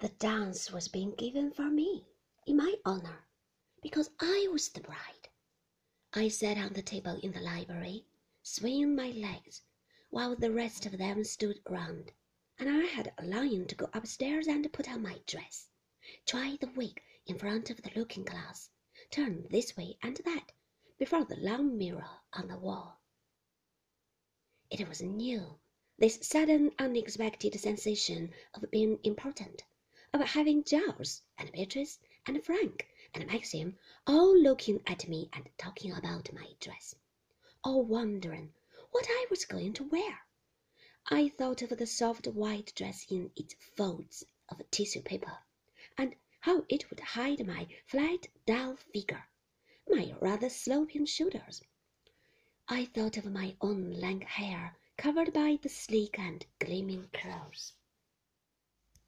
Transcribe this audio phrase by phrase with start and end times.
[0.00, 2.06] The dance was being given for me,
[2.46, 3.28] in my honor,
[3.82, 5.28] because I was the bride.
[6.14, 8.06] I sat on the table in the library,
[8.42, 9.60] swinging my legs,
[10.08, 12.12] while the rest of them stood round,
[12.58, 15.68] and I had a longing to go upstairs and put on my dress,
[16.24, 18.70] try the wig in front of the looking glass,
[19.10, 20.52] turn this way and that
[20.96, 23.02] before the long mirror on the wall.
[24.70, 25.58] It was new,
[25.98, 29.62] this sudden unexpected sensation of being important,
[30.12, 35.92] of having Giles and Beatrice and Frank and Maxim all looking at me and talking
[35.92, 36.94] about my dress,
[37.62, 38.52] all wondering
[38.90, 40.20] what I was going to wear.
[41.06, 45.38] I thought of the soft white dress in its folds of tissue paper,
[45.96, 49.28] and how it would hide my flat, dull figure,
[49.88, 51.62] my rather sloping shoulders.
[52.68, 57.74] I thought of my own lank hair covered by the sleek and gleaming curls.